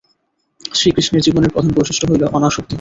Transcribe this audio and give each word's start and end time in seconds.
শ্রীকৃষ্ণের 0.71 1.21
জীবনের 1.21 1.53
প্রধান 1.53 1.71
বৈশিষ্ট্য 1.75 2.05
হইল 2.09 2.23
অনাসক্তি। 2.37 2.69